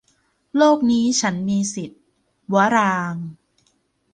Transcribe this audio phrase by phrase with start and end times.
[0.57, 2.01] โลกนี้ฉันมีสิทธิ์-
[2.53, 3.25] วรางค์